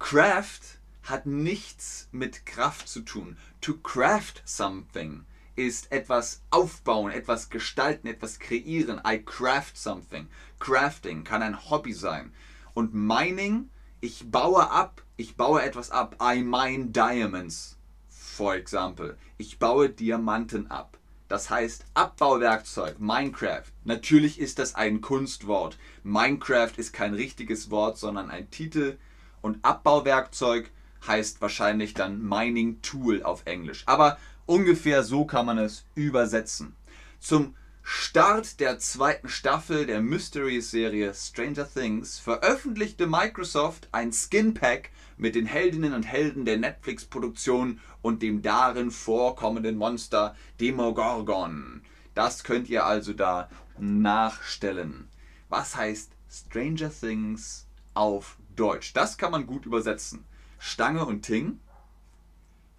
Craft 0.00 0.80
hat 1.04 1.26
nichts 1.26 2.08
mit 2.10 2.44
Kraft 2.44 2.88
zu 2.88 3.02
tun. 3.02 3.36
To 3.60 3.74
craft 3.74 4.42
something 4.44 5.26
ist 5.56 5.90
etwas 5.90 6.42
aufbauen, 6.50 7.10
etwas 7.10 7.50
gestalten, 7.50 8.06
etwas 8.06 8.38
kreieren. 8.38 9.00
I 9.06 9.18
craft 9.18 9.76
something. 9.76 10.28
Crafting 10.58 11.24
kann 11.24 11.42
ein 11.42 11.70
Hobby 11.70 11.92
sein. 11.92 12.32
Und 12.74 12.94
Mining, 12.94 13.70
ich 14.00 14.30
baue 14.30 14.70
ab, 14.70 15.02
ich 15.16 15.36
baue 15.36 15.62
etwas 15.62 15.90
ab. 15.90 16.16
I 16.22 16.42
mine 16.42 16.86
diamonds, 16.86 17.76
for 18.08 18.54
example. 18.54 19.16
Ich 19.38 19.58
baue 19.58 19.88
Diamanten 19.88 20.70
ab. 20.70 20.98
Das 21.28 21.50
heißt 21.50 21.86
Abbauwerkzeug, 21.94 23.00
Minecraft. 23.00 23.64
Natürlich 23.84 24.38
ist 24.38 24.60
das 24.60 24.76
ein 24.76 25.00
Kunstwort. 25.00 25.76
Minecraft 26.04 26.72
ist 26.76 26.92
kein 26.92 27.14
richtiges 27.14 27.70
Wort, 27.70 27.98
sondern 27.98 28.30
ein 28.30 28.48
Titel. 28.50 28.96
Und 29.40 29.64
Abbauwerkzeug 29.64 30.70
heißt 31.06 31.40
wahrscheinlich 31.40 31.94
dann 31.94 32.22
Mining 32.22 32.80
Tool 32.82 33.22
auf 33.22 33.42
Englisch. 33.44 33.82
Aber 33.86 34.18
Ungefähr 34.46 35.02
so 35.02 35.24
kann 35.24 35.46
man 35.46 35.58
es 35.58 35.84
übersetzen. 35.96 36.76
Zum 37.18 37.54
Start 37.82 38.58
der 38.58 38.78
zweiten 38.78 39.28
Staffel 39.28 39.86
der 39.86 40.00
Mystery-Serie 40.00 41.14
Stranger 41.14 41.68
Things 41.72 42.18
veröffentlichte 42.18 43.06
Microsoft 43.06 43.88
ein 43.92 44.12
Skin-Pack 44.12 44.90
mit 45.16 45.34
den 45.34 45.46
Heldinnen 45.46 45.92
und 45.92 46.02
Helden 46.02 46.44
der 46.44 46.58
Netflix-Produktion 46.58 47.80
und 48.02 48.22
dem 48.22 48.42
darin 48.42 48.90
vorkommenden 48.90 49.76
Monster 49.76 50.36
Demogorgon. 50.60 51.82
Das 52.14 52.44
könnt 52.44 52.68
ihr 52.68 52.84
also 52.84 53.12
da 53.12 53.48
nachstellen. 53.78 55.08
Was 55.48 55.76
heißt 55.76 56.10
Stranger 56.28 56.90
Things 56.90 57.66
auf 57.94 58.36
Deutsch? 58.56 58.92
Das 58.94 59.16
kann 59.16 59.30
man 59.30 59.46
gut 59.46 59.66
übersetzen. 59.66 60.24
Stange 60.58 61.04
und 61.04 61.22
Ting, 61.22 61.60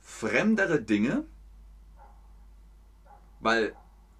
fremdere 0.02 0.82
Dinge, 0.82 1.26
weil 3.40 3.76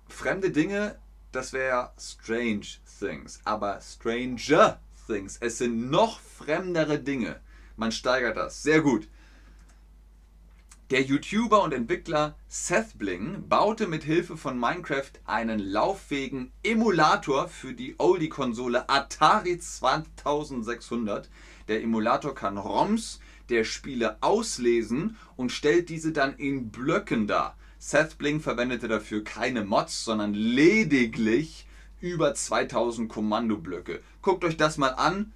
fremde 0.08 0.52
Dinge, 0.52 0.98
das 1.32 1.54
wäre 1.54 1.92
strange 2.00 2.68
things. 3.00 3.40
Aber 3.44 3.80
stranger 3.82 4.80
things, 5.06 5.38
es 5.40 5.58
sind 5.58 5.90
noch 5.90 6.20
fremdere 6.20 7.00
Dinge. 7.00 7.40
Man 7.76 7.92
steigert 7.92 8.38
das. 8.38 8.64
Sehr 8.64 8.82
gut. 8.82 9.08
Der 10.90 11.02
YouTuber 11.02 11.64
und 11.64 11.74
Entwickler 11.74 12.38
Seth 12.48 12.98
Bling 12.98 13.50
baute 13.50 13.88
mit 13.88 14.04
Hilfe 14.06 14.38
von 14.38 14.58
Minecraft 14.58 15.12
einen 15.26 15.60
lauffähigen 15.60 16.54
Emulator 16.64 17.50
für 17.50 17.74
die 17.74 17.96
Oldie-Konsole 17.98 18.88
Atari 18.90 19.60
2600. 19.60 21.30
Der 21.68 21.84
Emulator 21.84 22.34
kann 22.34 22.58
ROMs 22.58 23.20
der 23.50 23.66
Spiele 23.66 24.18
auslesen 24.22 25.18
und 25.36 25.52
stellt 25.52 25.90
diese 25.90 26.14
dann 26.14 26.36
in 26.38 26.70
Blöcken 26.70 27.28
dar. 27.28 27.58
Seth 27.80 28.18
Bling 28.18 28.40
verwendete 28.40 28.88
dafür 28.88 29.24
keine 29.24 29.64
Mods, 29.64 30.04
sondern 30.04 30.34
lediglich 30.34 31.68
über 32.02 32.34
2000 32.34 33.10
Kommandoblöcke. 33.10 34.02
Guckt 34.22 34.44
euch 34.44 34.58
das 34.58 34.78
mal 34.78 34.90
an. 34.90 35.34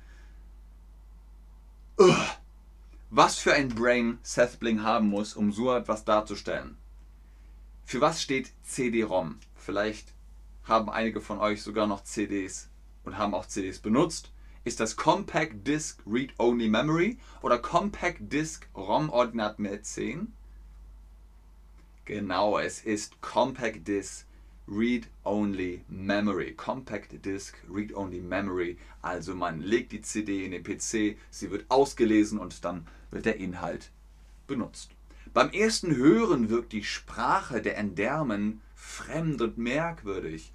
Ugh. 1.99 2.15
Was 3.09 3.37
für 3.37 3.53
ein 3.53 3.69
Brain 3.69 4.19
Seth 4.23 4.59
Bling 4.59 4.83
haben 4.83 5.09
muss, 5.09 5.35
um 5.35 5.51
so 5.51 5.73
etwas 5.75 6.05
darzustellen. 6.05 6.77
Für 7.83 7.99
was 7.99 8.21
steht 8.21 8.53
CD-ROM? 8.63 9.37
Vielleicht 9.55 10.13
haben 10.63 10.89
einige 10.89 11.19
von 11.19 11.39
euch 11.39 11.61
sogar 11.61 11.87
noch 11.87 12.03
CDs 12.03 12.69
und 13.03 13.17
haben 13.17 13.33
auch 13.33 13.45
CDs 13.45 13.79
benutzt. 13.79 14.31
Ist 14.63 14.79
das 14.79 14.95
Compact 14.95 15.67
Disc 15.67 16.01
Read 16.05 16.33
Only 16.37 16.69
Memory 16.69 17.19
oder 17.41 17.57
Compact 17.57 18.31
Disc 18.31 18.67
ROM 18.75 19.09
Ordinat 19.09 19.59
mehr 19.59 19.83
10? 19.83 20.31
Genau, 22.05 22.57
es 22.57 22.81
ist 22.81 23.21
Compact 23.21 23.87
Disc 23.87 24.25
Read 24.67 25.07
Only 25.23 25.83
Memory. 25.87 26.53
Compact 26.53 27.23
Disc 27.23 27.55
Read 27.69 27.93
Only 27.93 28.21
Memory. 28.21 28.77
Also 29.01 29.35
man 29.35 29.61
legt 29.61 29.91
die 29.91 30.01
CD 30.01 30.45
in 30.45 30.51
den 30.51 30.63
PC, 30.63 31.17
sie 31.29 31.51
wird 31.51 31.65
ausgelesen 31.69 32.39
und 32.39 32.65
dann 32.65 32.87
wird 33.11 33.25
der 33.25 33.37
Inhalt 33.37 33.91
benutzt. 34.47 34.91
Beim 35.33 35.51
ersten 35.51 35.95
Hören 35.95 36.49
wirkt 36.49 36.73
die 36.73 36.83
Sprache 36.83 37.61
der 37.61 37.77
Endermen 37.77 38.61
fremd 38.75 39.41
und 39.41 39.57
merkwürdig. 39.57 40.51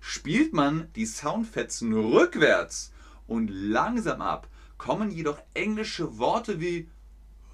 Spielt 0.00 0.52
man 0.52 0.88
die 0.96 1.06
Soundfetzen 1.06 1.92
rückwärts 1.92 2.92
und 3.26 3.48
langsam 3.48 4.22
ab, 4.22 4.48
kommen 4.78 5.10
jedoch 5.10 5.38
englische 5.54 6.18
Worte 6.18 6.60
wie 6.60 6.88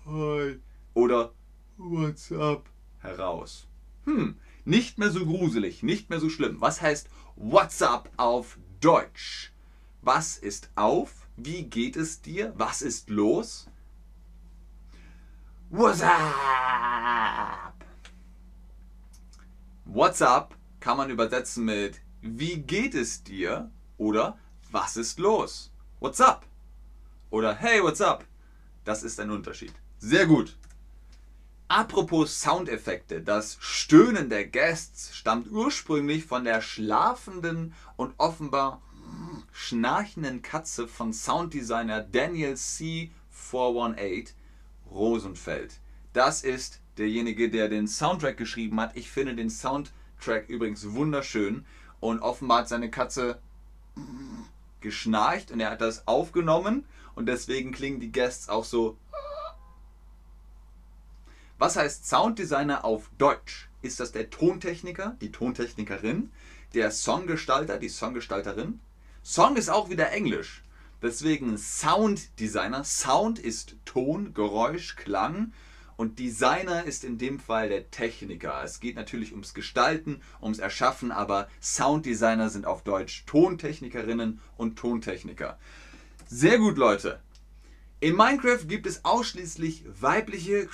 Hi 0.07 0.59
oder 0.95 1.33
What's 1.77 2.33
up 2.33 2.69
heraus. 3.01 3.67
Hm, 4.05 4.37
nicht 4.65 4.99
mehr 4.99 5.11
so 5.11 5.25
gruselig, 5.25 5.83
nicht 5.83 6.11
mehr 6.11 6.21
so 6.21 6.29
schlimm. 6.29 6.61
Was 6.61 6.81
heißt 6.81 7.09
What's 7.37 7.83
up 7.83 8.11
auf 8.17 8.59
Deutsch? 8.81 9.53
Was 10.03 10.37
ist 10.39 10.71
auf? 10.75 11.29
Wie 11.37 11.65
geht 11.65 11.97
es 11.97 12.21
dir? 12.23 12.53
Was 12.57 12.83
ist 12.83 13.11
los? 13.11 13.69
What's 15.71 16.03
up? 16.03 17.75
What's 19.85 20.23
up 20.23 20.57
kann 20.81 20.97
man 20.97 21.11
übersetzen 21.11 21.65
mit 21.65 22.01
Wie 22.23 22.57
geht 22.59 22.95
es 22.95 23.23
dir? 23.23 23.71
oder 23.99 24.39
Was 24.71 24.97
ist 24.97 25.19
los? 25.19 25.71
What's 26.01 26.21
up? 26.21 26.47
Oder 27.31 27.55
Hey, 27.55 27.83
what's 27.83 28.01
up? 28.01 28.25
Das 28.85 29.03
ist 29.03 29.21
ein 29.21 29.31
Unterschied. 29.31 29.75
Sehr 30.03 30.27
gut. 30.27 30.57
Apropos 31.69 32.41
Soundeffekte, 32.41 33.21
das 33.21 33.59
Stöhnen 33.61 34.31
der 34.31 34.47
Guests 34.47 35.15
stammt 35.15 35.51
ursprünglich 35.53 36.25
von 36.25 36.45
der 36.45 36.63
schlafenden 36.63 37.75
und 37.97 38.15
offenbar 38.17 38.81
schnarchenden 39.53 40.41
Katze 40.41 40.89
von 40.89 41.13
Sounddesigner 41.13 42.01
Daniel 42.01 42.57
C. 42.57 43.11
418 43.31 44.35
Rosenfeld. 44.91 45.75
Das 46.15 46.45
ist 46.45 46.81
derjenige, 46.97 47.51
der 47.51 47.69
den 47.69 47.87
Soundtrack 47.87 48.39
geschrieben 48.39 48.81
hat. 48.81 48.97
Ich 48.97 49.11
finde 49.11 49.37
den 49.37 49.51
Soundtrack 49.51 50.49
übrigens 50.49 50.93
wunderschön 50.93 51.67
und 52.01 52.21
offenbar 52.21 52.61
hat 52.61 52.71
seine 52.71 52.91
Katze 52.91 53.39
geschnarcht 54.81 55.51
und 55.51 55.61
er 55.61 55.73
hat 55.73 55.83
das 55.83 56.09
aufgenommen 56.09 56.87
und 57.15 57.27
deswegen 57.27 57.71
klingen 57.73 58.01
die 58.01 58.13
Guests 58.13 58.49
auch 58.49 58.65
so 58.65 58.97
was 61.61 61.77
heißt 61.77 62.09
Sounddesigner 62.09 62.87
auf 62.87 63.11
Deutsch? 63.19 63.69
Ist 63.83 64.01
das 64.01 64.13
der 64.13 64.31
Tontechniker, 64.31 65.19
die 65.21 65.31
Tontechnikerin, 65.31 66.31
der 66.73 66.91
Songgestalter, 66.91 67.79
die 67.79 67.91
Songgestalterin? 67.91 68.81
Song 69.23 69.57
ist 69.57 69.69
auch 69.69 69.91
wieder 69.91 70.11
Englisch. 70.11 70.63
Deswegen 71.03 71.59
Sounddesigner. 71.59 72.83
Sound 72.85 73.39
ist 73.39 73.77
Ton, 73.85 74.33
Geräusch, 74.33 74.97
Klang. 74.97 75.53
Und 75.99 76.19
Designer 76.19 76.85
ist 76.85 77.05
in 77.05 77.19
dem 77.19 77.39
Fall 77.39 77.69
der 77.69 77.91
Techniker. 77.91 78.63
Es 78.65 78.81
geht 78.81 78.97
natürlich 78.97 79.33
ums 79.33 79.53
Gestalten, 79.53 80.23
ums 80.41 80.61
Erschaffen, 80.61 81.13
aber 81.13 81.47
Sounddesigner 81.61 82.49
sind 82.49 82.65
auf 82.65 82.85
Deutsch 82.85 83.27
Tontechnikerinnen 83.27 84.41
und 84.57 84.79
Tontechniker. 84.79 85.59
Sehr 86.27 86.59
gut, 86.59 86.79
Leute. 86.79 87.21
In 88.01 88.17
Minecraft 88.17 88.67
gibt 88.67 88.87
es 88.87 89.05
ausschließlich 89.05 89.85
weibliche 90.01 90.67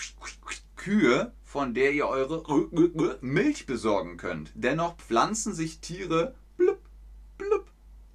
Kühe, 0.86 1.32
von 1.42 1.74
der 1.74 1.90
ihr 1.94 2.06
eure 2.06 2.44
Milch 3.20 3.66
besorgen 3.66 4.18
könnt. 4.18 4.52
Dennoch 4.54 4.96
pflanzen 4.98 5.52
sich 5.52 5.80
Tiere 5.80 6.36
blub, 6.56 6.78
blub, 7.38 7.66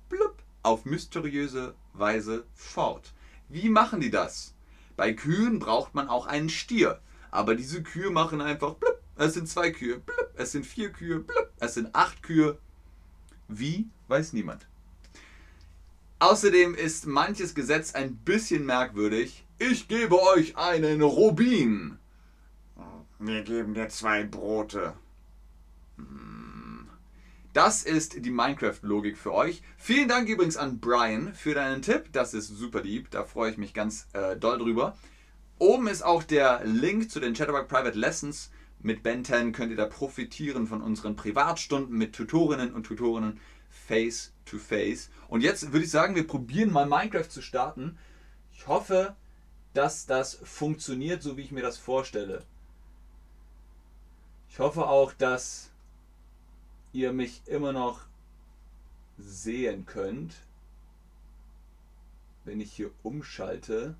blub, 0.08 0.38
auf 0.63 0.86
mysteriöse 0.86 1.75
Weise 1.92 2.46
fort. 2.54 3.12
Wie 3.50 3.68
machen 3.68 4.00
die 4.00 4.10
das? 4.10 4.54
Bei 4.96 5.12
Kühen 5.12 5.60
braucht 5.60 5.96
man 5.96 6.08
auch 6.08 6.28
einen 6.28 6.48
Stier. 6.48 7.01
Aber 7.30 7.56
diese 7.56 7.84
Kühe 7.84 8.10
machen 8.10 8.40
einfach 8.40 8.75
blub. 8.75 9.01
Es 9.18 9.34
sind 9.34 9.50
zwei 9.50 9.72
Kühe, 9.72 10.00
blub. 10.00 10.32
Es 10.36 10.54
sind 10.54 10.66
vier 10.66 10.94
Kühe, 10.94 11.20
blub. 11.20 11.51
Es 11.60 11.74
sind 11.74 11.94
acht 11.94 12.24
Kühe. 12.24 12.58
Wie, 13.50 13.90
weiß 14.08 14.32
niemand. 14.32 14.66
Außerdem 16.20 16.75
ist 16.75 17.06
manches 17.06 17.54
Gesetz 17.54 17.96
ein 17.96 18.16
bisschen 18.16 18.66
merkwürdig. 18.66 19.46
Ich 19.60 19.90
gebe 19.90 20.22
euch 20.22 20.56
einen 20.56 21.01
Rubin. 21.01 21.98
Wir 23.24 23.44
geben 23.44 23.75
dir 23.75 23.88
zwei 23.88 24.24
Brote. 24.24 24.96
Hm. 25.98 26.90
Das 27.54 27.84
ist 27.84 28.25
die 28.25 28.32
Minecraft-Logik 28.32 29.16
für 29.16 29.32
euch. 29.32 29.62
Vielen 29.78 30.08
Dank 30.08 30.28
übrigens 30.28 30.58
an 30.58 30.80
Brian 30.80 31.36
für 31.36 31.54
deinen 31.54 31.84
Tipp. 31.84 32.06
Das 32.13 32.34
ist 32.34 32.48
super 32.48 32.82
lieb. 32.82 33.12
Da 33.12 33.24
freue 33.24 33.51
ich 33.51 33.60
mich 33.60 33.75
ganz 33.75 34.08
äh, 34.13 34.36
doll 34.38 34.58
drüber. 34.58 34.98
Oben 35.60 35.88
ist 35.88 36.01
auch 36.01 36.24
der 36.24 36.66
Link 36.66 37.12
zu 37.12 37.20
den 37.20 37.36
Chatterbug 37.36 37.68
Private 37.68 37.96
Lessons. 37.96 38.50
Mit 38.80 39.04
Ben 39.04 39.24
10 39.24 39.51
könnt 39.51 39.70
ihr 39.70 39.78
da 39.78 39.86
profitieren 39.86 40.66
von 40.66 40.82
unseren 40.82 41.16
Privatstunden 41.16 41.96
mit 41.96 42.16
Tutorinnen 42.16 42.74
und 42.74 42.88
Tutorinnen 42.88 43.40
face 43.70 44.34
to 44.46 44.58
face. 44.58 45.12
Und 45.28 45.42
jetzt 45.42 45.72
würde 45.72 45.86
ich 45.86 45.92
sagen, 45.92 46.16
wir 46.16 46.25
probieren 46.25 46.74
mal 46.74 46.88
Minecraft 46.88 47.30
zu 47.30 47.44
starten. 47.44 48.00
Ich 48.51 48.66
hoffe, 48.66 49.16
dass 49.75 50.08
das 50.08 50.40
funktioniert, 50.44 51.22
so 51.22 51.38
wie 51.38 51.42
ich 51.42 51.51
mir 51.51 51.62
das 51.62 51.78
vorstelle. 51.78 52.44
Ich 54.51 54.60
hoffe 54.60 54.86
auch, 54.86 55.13
dass 55.13 55.72
ihr 56.91 57.13
mich 57.13 57.41
immer 57.46 57.72
noch 57.72 58.01
sehen 59.17 59.86
könnt, 59.86 60.36
wenn 62.43 62.60
ich 62.60 62.74
hier 62.74 62.91
umschalte. 63.01 63.96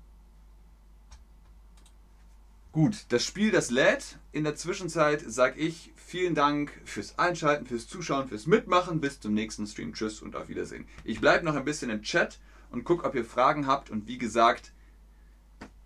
Gut, 2.70 3.06
das 3.08 3.24
Spiel, 3.24 3.50
das 3.50 3.70
lädt. 3.70 4.18
In 4.32 4.44
der 4.44 4.54
Zwischenzeit 4.54 5.24
sage 5.26 5.58
ich 5.58 5.90
vielen 5.96 6.34
Dank 6.34 6.78
fürs 6.84 7.18
Einschalten, 7.18 7.64
fürs 7.64 7.88
Zuschauen, 7.88 8.28
fürs 8.28 8.46
Mitmachen. 8.46 9.00
Bis 9.00 9.20
zum 9.20 9.32
nächsten 9.32 9.66
Stream. 9.66 9.94
Tschüss 9.94 10.20
und 10.20 10.36
auf 10.36 10.48
Wiedersehen. 10.48 10.86
Ich 11.04 11.22
bleibe 11.22 11.46
noch 11.46 11.54
ein 11.54 11.64
bisschen 11.64 11.88
im 11.88 12.02
Chat 12.02 12.38
und 12.70 12.84
gucke, 12.84 13.06
ob 13.06 13.14
ihr 13.14 13.24
Fragen 13.24 13.66
habt. 13.66 13.88
Und 13.88 14.06
wie 14.06 14.18
gesagt, 14.18 14.74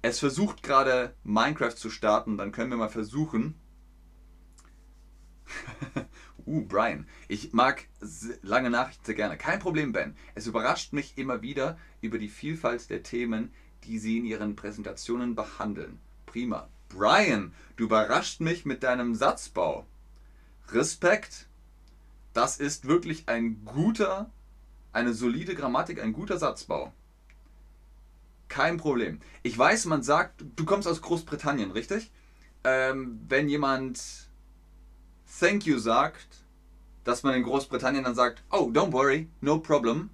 es 0.03 0.19
versucht 0.19 0.65
gerade 0.65 1.15
Minecraft 1.23 1.77
zu 1.77 1.89
starten. 1.89 2.37
Dann 2.37 2.51
können 2.51 2.71
wir 2.71 2.79
mal 2.79 2.89
versuchen. 2.89 3.55
uh, 6.47 6.63
Brian. 6.63 7.07
Ich 7.29 7.53
mag 7.53 7.87
lange 8.43 8.71
Nachrichten 8.71 9.05
sehr 9.05 9.15
gerne. 9.15 9.37
Kein 9.37 9.59
Problem, 9.59 9.93
Ben. 9.93 10.17
Es 10.35 10.47
überrascht 10.47 10.93
mich 10.93 11.17
immer 11.17 11.43
wieder 11.43 11.79
über 12.01 12.19
die 12.19 12.29
Vielfalt 12.29 12.91
der 12.91 13.03
Themen, 13.03 13.53
die 13.85 13.99
Sie 13.99 14.19
in 14.19 14.25
Ihren 14.25 14.57
Präsentationen 14.57 15.35
behandeln. 15.35 15.99
Prima. 16.27 16.69
Brian, 16.89 17.53
du 17.77 17.85
überrascht 17.85 18.41
mich 18.41 18.65
mit 18.65 18.83
deinem 18.83 19.15
Satzbau. 19.15 19.87
Respekt. 20.69 21.49
Das 22.33 22.59
ist 22.59 22.87
wirklich 22.87 23.29
ein 23.29 23.65
guter, 23.65 24.31
eine 24.93 25.15
solide 25.15 25.55
Grammatik, 25.55 26.03
ein 26.03 26.13
guter 26.13 26.39
Satzbau. 26.39 26.93
Kein 28.49 28.77
Problem. 28.77 29.21
Ich 29.43 29.57
weiß, 29.57 29.87
man 29.87 30.03
sagt, 30.03 30.45
du 30.55 30.65
kommst 30.65 30.87
aus 30.87 31.03
Großbritannien, 31.03 31.71
richtig? 31.71 32.13
Ähm, 32.65 33.21
wenn 33.29 33.49
jemand 33.49 34.26
Thank 35.41 35.67
you 35.67 35.79
sagt, 35.79 36.45
dass 37.05 37.23
man 37.23 37.35
in 37.35 37.43
Großbritannien 37.43 38.05
dann 38.05 38.15
sagt, 38.15 38.43
oh, 38.51 38.71
don't 38.73 38.93
worry, 38.93 39.29
no 39.41 39.59
problem. 39.59 40.11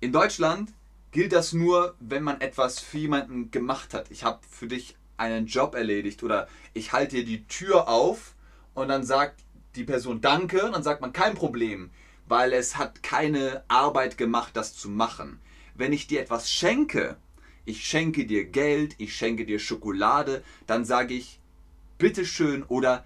In 0.00 0.12
Deutschland 0.12 0.72
gilt 1.12 1.32
das 1.32 1.52
nur, 1.52 1.94
wenn 2.00 2.22
man 2.22 2.40
etwas 2.40 2.80
für 2.80 2.98
jemanden 2.98 3.50
gemacht 3.50 3.94
hat. 3.94 4.10
Ich 4.10 4.24
habe 4.24 4.40
für 4.50 4.66
dich 4.66 4.96
einen 5.16 5.46
Job 5.46 5.74
erledigt 5.74 6.22
oder 6.22 6.48
ich 6.74 6.92
halte 6.92 7.16
dir 7.16 7.24
die 7.24 7.46
Tür 7.46 7.88
auf 7.88 8.34
und 8.74 8.88
dann 8.88 9.04
sagt 9.04 9.44
die 9.76 9.84
Person 9.84 10.20
Danke 10.20 10.64
und 10.64 10.72
dann 10.72 10.82
sagt 10.82 11.00
man 11.00 11.12
kein 11.12 11.34
Problem, 11.34 11.90
weil 12.26 12.52
es 12.52 12.76
hat 12.76 13.02
keine 13.02 13.62
Arbeit 13.68 14.18
gemacht, 14.18 14.56
das 14.56 14.74
zu 14.74 14.88
machen. 14.88 15.40
Wenn 15.74 15.92
ich 15.92 16.06
dir 16.06 16.20
etwas 16.20 16.50
schenke, 16.50 17.16
ich 17.64 17.86
schenke 17.86 18.26
dir 18.26 18.44
Geld, 18.44 18.94
ich 18.98 19.14
schenke 19.14 19.44
dir 19.46 19.58
Schokolade, 19.58 20.42
dann 20.66 20.84
sage 20.84 21.14
ich 21.14 21.38
bitteschön 21.98 22.64
oder 22.64 23.04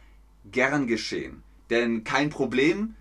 gern 0.50 0.86
geschehen. 0.86 1.42
Denn 1.70 2.04
kein 2.04 2.30
Problem, 2.30 2.94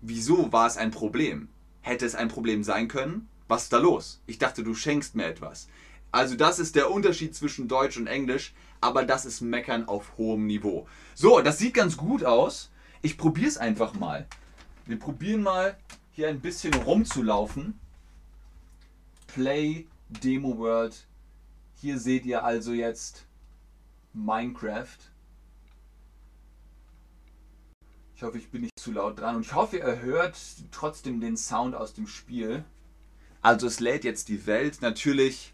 wieso 0.00 0.52
war 0.52 0.66
es 0.66 0.76
ein 0.76 0.90
Problem? 0.90 1.48
Hätte 1.80 2.06
es 2.06 2.14
ein 2.14 2.28
Problem 2.28 2.64
sein 2.64 2.88
können? 2.88 3.28
Was 3.48 3.64
ist 3.64 3.72
da 3.72 3.78
los? 3.78 4.20
Ich 4.26 4.38
dachte, 4.38 4.62
du 4.62 4.74
schenkst 4.74 5.14
mir 5.14 5.26
etwas. 5.26 5.68
Also 6.10 6.36
das 6.36 6.58
ist 6.58 6.76
der 6.76 6.90
Unterschied 6.90 7.34
zwischen 7.34 7.68
Deutsch 7.68 7.96
und 7.96 8.06
Englisch, 8.06 8.52
aber 8.80 9.04
das 9.04 9.24
ist 9.24 9.40
Meckern 9.40 9.88
auf 9.88 10.16
hohem 10.18 10.46
Niveau. 10.46 10.86
So, 11.14 11.40
das 11.40 11.58
sieht 11.58 11.74
ganz 11.74 11.96
gut 11.96 12.24
aus. 12.24 12.70
Ich 13.00 13.16
probiere 13.16 13.48
es 13.48 13.56
einfach 13.56 13.94
mal. 13.94 14.26
Wir 14.86 14.98
probieren 14.98 15.42
mal 15.42 15.76
hier 16.12 16.28
ein 16.28 16.40
bisschen 16.40 16.74
rumzulaufen. 16.74 17.78
Play 19.26 19.86
Demo 20.08 20.58
World. 20.58 21.06
Hier 21.80 21.98
seht 21.98 22.26
ihr 22.26 22.44
also 22.44 22.72
jetzt 22.72 23.24
Minecraft. 24.12 24.98
Ich 28.22 28.26
hoffe, 28.26 28.38
ich 28.38 28.50
bin 28.50 28.60
nicht 28.60 28.78
zu 28.78 28.92
laut 28.92 29.18
dran 29.18 29.34
und 29.34 29.42
ich 29.42 29.52
hoffe, 29.52 29.78
ihr 29.78 30.00
hört 30.00 30.38
trotzdem 30.70 31.20
den 31.20 31.36
Sound 31.36 31.74
aus 31.74 31.92
dem 31.92 32.06
Spiel. 32.06 32.64
Also 33.40 33.66
es 33.66 33.80
lädt 33.80 34.04
jetzt 34.04 34.28
die 34.28 34.46
Welt. 34.46 34.80
Natürlich 34.80 35.52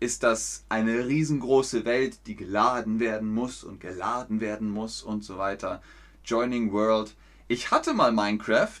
ist 0.00 0.24
das 0.24 0.64
eine 0.68 1.06
riesengroße 1.06 1.84
Welt, 1.84 2.26
die 2.26 2.34
geladen 2.34 2.98
werden 2.98 3.32
muss 3.32 3.62
und 3.62 3.78
geladen 3.78 4.40
werden 4.40 4.68
muss 4.68 5.00
und 5.04 5.22
so 5.22 5.38
weiter. 5.38 5.80
Joining 6.24 6.72
World. 6.72 7.14
Ich 7.46 7.70
hatte 7.70 7.94
mal 7.94 8.10
Minecraft, 8.10 8.80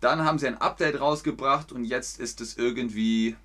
dann 0.00 0.22
haben 0.26 0.38
sie 0.38 0.46
ein 0.46 0.60
Update 0.60 1.00
rausgebracht 1.00 1.72
und 1.72 1.86
jetzt 1.86 2.20
ist 2.20 2.42
es 2.42 2.58
irgendwie 2.58 3.36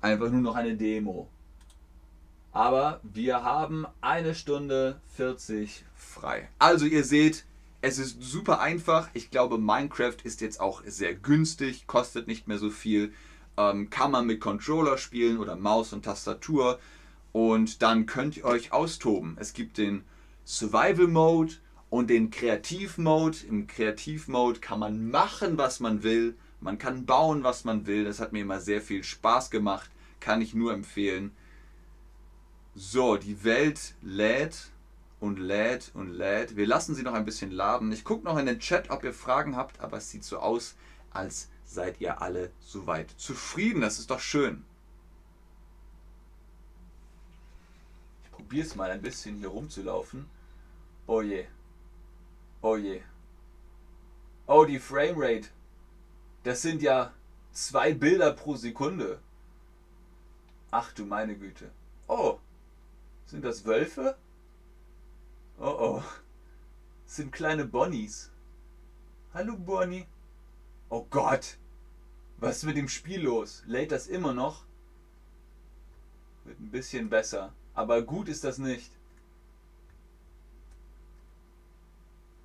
einfach 0.00 0.30
nur 0.30 0.40
noch 0.40 0.56
eine 0.56 0.76
Demo. 0.76 1.28
Aber 2.50 2.98
wir 3.04 3.44
haben 3.44 3.86
eine 4.00 4.34
Stunde 4.34 5.00
40 5.14 5.84
frei. 5.94 6.48
Also 6.58 6.86
ihr 6.86 7.04
seht, 7.04 7.44
es 7.82 7.98
ist 7.98 8.22
super 8.22 8.60
einfach. 8.60 9.08
Ich 9.14 9.30
glaube, 9.30 9.58
Minecraft 9.58 10.16
ist 10.24 10.40
jetzt 10.40 10.60
auch 10.60 10.82
sehr 10.86 11.14
günstig, 11.14 11.86
kostet 11.86 12.26
nicht 12.26 12.48
mehr 12.48 12.58
so 12.58 12.70
viel 12.70 13.12
ähm, 13.60 13.90
kann 13.90 14.10
man 14.10 14.26
mit 14.26 14.40
Controller 14.40 14.98
spielen 14.98 15.38
oder 15.38 15.56
Maus 15.56 15.92
und 15.92 16.04
Tastatur 16.04 16.78
und 17.32 17.82
dann 17.82 18.06
könnt 18.06 18.36
ihr 18.36 18.44
euch 18.44 18.72
austoben. 18.72 19.36
Es 19.38 19.52
gibt 19.52 19.78
den 19.78 20.04
Survival 20.44 21.06
Mode 21.06 21.54
und 21.90 22.10
den 22.10 22.30
Kreativ 22.30 22.98
Mode. 22.98 23.38
Im 23.48 23.66
Kreativ 23.66 24.28
Mode 24.28 24.60
kann 24.60 24.80
man 24.80 25.10
machen, 25.10 25.58
was 25.58 25.80
man 25.80 26.02
will. 26.02 26.36
Man 26.60 26.78
kann 26.78 27.06
bauen, 27.06 27.42
was 27.42 27.64
man 27.64 27.86
will. 27.86 28.04
Das 28.04 28.20
hat 28.20 28.32
mir 28.32 28.42
immer 28.42 28.60
sehr 28.60 28.80
viel 28.80 29.04
Spaß 29.04 29.50
gemacht. 29.50 29.90
Kann 30.18 30.42
ich 30.42 30.54
nur 30.54 30.72
empfehlen. 30.72 31.32
So, 32.74 33.16
die 33.16 33.44
Welt 33.44 33.94
lädt 34.02 34.70
und 35.20 35.38
lädt 35.38 35.90
und 35.94 36.10
lädt. 36.10 36.56
Wir 36.56 36.66
lassen 36.66 36.94
sie 36.94 37.02
noch 37.02 37.12
ein 37.12 37.24
bisschen 37.24 37.50
laden. 37.50 37.92
Ich 37.92 38.04
gucke 38.04 38.24
noch 38.24 38.38
in 38.38 38.46
den 38.46 38.58
Chat, 38.58 38.90
ob 38.90 39.04
ihr 39.04 39.12
Fragen 39.12 39.54
habt, 39.54 39.80
aber 39.80 39.98
es 39.98 40.10
sieht 40.10 40.24
so 40.24 40.38
aus, 40.38 40.74
als 41.10 41.50
seid 41.64 42.00
ihr 42.00 42.20
alle 42.20 42.50
soweit 42.60 43.10
zufrieden. 43.18 43.82
Das 43.82 43.98
ist 43.98 44.10
doch 44.10 44.20
schön. 44.20 44.64
Ich 48.24 48.32
probiere 48.32 48.66
es 48.66 48.74
mal 48.74 48.90
ein 48.90 49.02
bisschen 49.02 49.36
hier 49.36 49.48
rumzulaufen. 49.48 50.26
Oh 51.06 51.20
je. 51.20 51.46
Oh 52.62 52.76
je. 52.76 53.02
Oh, 54.46 54.64
die 54.64 54.80
Framerate. 54.80 55.48
Das 56.42 56.62
sind 56.62 56.82
ja 56.82 57.12
zwei 57.52 57.92
Bilder 57.92 58.32
pro 58.32 58.56
Sekunde. 58.56 59.20
Ach 60.70 60.92
du 60.92 61.04
meine 61.04 61.36
Güte. 61.36 61.70
Oh. 62.08 62.38
Sind 63.26 63.44
das 63.44 63.64
Wölfe? 63.64 64.16
Oh 65.62 65.76
oh. 65.78 66.02
Das 67.04 67.16
sind 67.16 67.32
kleine 67.32 67.66
Bonnies. 67.66 68.30
Hallo 69.34 69.58
Bonnie. 69.58 70.06
Oh 70.88 71.06
Gott. 71.10 71.58
Was 72.38 72.56
ist 72.56 72.64
mit 72.64 72.78
dem 72.78 72.88
Spiel 72.88 73.20
los? 73.20 73.62
Lädt 73.66 73.92
das 73.92 74.06
immer 74.06 74.32
noch? 74.32 74.64
Wird 76.44 76.58
ein 76.60 76.70
bisschen 76.70 77.10
besser. 77.10 77.52
Aber 77.74 78.00
gut 78.00 78.30
ist 78.30 78.42
das 78.42 78.56
nicht. 78.56 78.90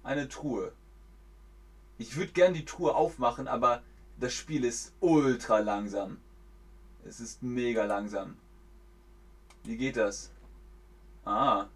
Eine 0.04 0.28
Truhe. 0.28 0.74
Ich 1.98 2.18
würde 2.18 2.34
gern 2.34 2.54
die 2.54 2.66
Truhe 2.66 2.94
aufmachen, 2.96 3.48
aber 3.48 3.82
das 4.20 4.34
Spiel 4.34 4.66
ist 4.66 4.94
ultra 5.00 5.60
langsam. 5.60 6.20
Es 7.06 7.22
ist 7.22 7.42
mega 7.42 7.86
langsam. 7.86 8.38
Wie 9.64 9.78
geht 9.78 9.96
das? 9.96 10.32
Ah. 11.24 11.68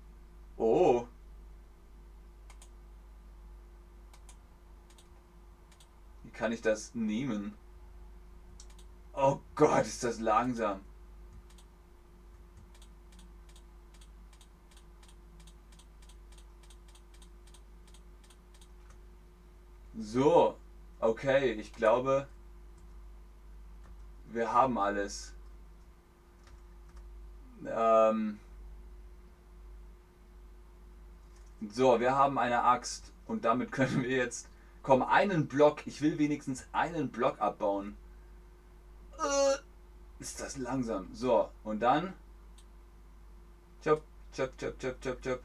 Oh. 0.58 1.08
Kann 6.40 6.54
ich 6.54 6.62
das 6.62 6.96
nehmen? 6.96 7.54
Oh 9.12 9.42
Gott, 9.56 9.86
ist 9.86 10.06
das 10.06 10.22
langsam. 10.22 10.80
So, 19.98 20.56
okay, 21.02 21.52
ich 21.52 21.74
glaube, 21.74 22.30
wir 24.28 24.54
haben 24.54 24.78
alles. 24.78 25.34
Ähm 27.68 28.40
so, 31.70 32.00
wir 32.00 32.16
haben 32.16 32.38
eine 32.38 32.64
Axt 32.64 33.12
und 33.28 33.44
damit 33.44 33.72
können 33.74 34.04
wir 34.04 34.16
jetzt. 34.16 34.48
Komm, 34.84 35.04
einen 35.04 35.48
Block. 35.48 35.86
Ich 35.86 36.02
will 36.02 36.18
wenigstens 36.18 36.66
einen 36.72 37.10
Block 37.10 37.40
abbauen. 37.40 37.98
Äh, 39.18 39.58
ist 40.20 40.40
das 40.40 40.58
langsam. 40.58 41.08
So, 41.14 41.50
und 41.64 41.80
dann. 41.82 42.14
Chop, 43.84 44.04
chop, 44.36 44.58
chop, 44.58 44.80
chop, 44.80 45.02
chop, 45.02 45.22
chop. 45.22 45.42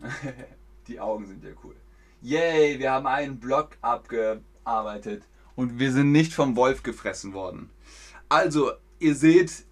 Die 0.88 1.00
Augen 1.00 1.26
sind 1.26 1.44
ja 1.44 1.50
cool. 1.64 1.74
Yay, 2.22 2.78
wir 2.78 2.92
haben 2.92 3.06
einen 3.06 3.38
Block 3.38 3.76
abgearbeitet. 3.80 5.24
Und 5.56 5.78
wir 5.78 5.92
sind 5.92 6.12
nicht 6.12 6.32
vom 6.32 6.56
Wolf 6.56 6.82
gefressen 6.82 7.32
worden. 7.32 7.70
Also, 8.28 8.72
ihr 9.00 9.14
seht, 9.14 9.64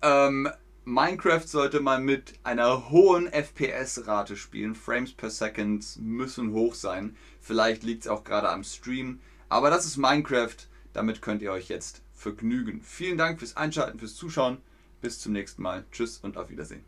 ähm, 0.00 0.48
Minecraft 0.90 1.46
sollte 1.46 1.80
man 1.80 2.02
mit 2.02 2.32
einer 2.44 2.88
hohen 2.88 3.30
FPS-Rate 3.30 4.38
spielen. 4.38 4.74
Frames 4.74 5.12
per 5.12 5.28
Second 5.28 5.84
müssen 5.98 6.52
hoch 6.52 6.74
sein. 6.74 7.14
Vielleicht 7.42 7.82
liegt 7.82 8.04
es 8.04 8.08
auch 8.08 8.24
gerade 8.24 8.48
am 8.48 8.64
Stream. 8.64 9.20
Aber 9.50 9.68
das 9.68 9.84
ist 9.84 9.98
Minecraft. 9.98 10.56
Damit 10.94 11.20
könnt 11.20 11.42
ihr 11.42 11.52
euch 11.52 11.68
jetzt 11.68 12.00
vergnügen. 12.14 12.80
Vielen 12.80 13.18
Dank 13.18 13.38
fürs 13.38 13.54
Einschalten, 13.54 13.98
fürs 13.98 14.16
Zuschauen. 14.16 14.62
Bis 15.02 15.20
zum 15.20 15.34
nächsten 15.34 15.60
Mal. 15.60 15.84
Tschüss 15.92 16.20
und 16.22 16.38
auf 16.38 16.48
Wiedersehen. 16.48 16.86